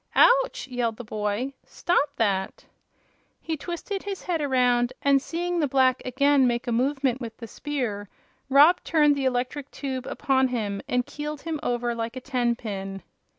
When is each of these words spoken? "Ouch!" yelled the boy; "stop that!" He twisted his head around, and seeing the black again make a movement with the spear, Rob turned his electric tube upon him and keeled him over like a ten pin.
"Ouch!" 0.15 0.67
yelled 0.67 0.97
the 0.97 1.03
boy; 1.03 1.53
"stop 1.63 2.09
that!" 2.15 2.65
He 3.39 3.55
twisted 3.55 4.01
his 4.01 4.23
head 4.23 4.41
around, 4.41 4.93
and 5.03 5.21
seeing 5.21 5.59
the 5.59 5.67
black 5.67 6.01
again 6.03 6.47
make 6.47 6.65
a 6.65 6.71
movement 6.71 7.21
with 7.21 7.37
the 7.37 7.45
spear, 7.45 8.09
Rob 8.49 8.83
turned 8.83 9.15
his 9.15 9.27
electric 9.27 9.69
tube 9.69 10.07
upon 10.07 10.47
him 10.47 10.81
and 10.87 11.05
keeled 11.05 11.43
him 11.43 11.59
over 11.61 11.93
like 11.93 12.15
a 12.15 12.19
ten 12.19 12.55
pin. 12.55 13.03